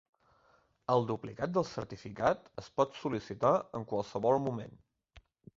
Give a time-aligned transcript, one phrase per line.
[0.93, 4.79] El duplicat del certificat es pot sol·licitar en qualsevol moment.